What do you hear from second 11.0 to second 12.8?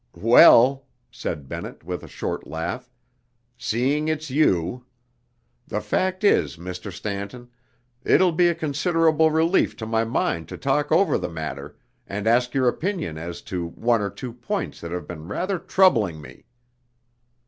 the matter, and ask your